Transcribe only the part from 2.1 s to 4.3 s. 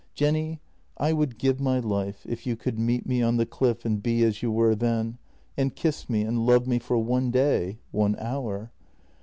if you could meet me on the cliff and be